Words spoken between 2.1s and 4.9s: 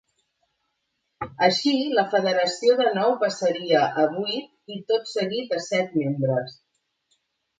federació de nou passaria a vuit i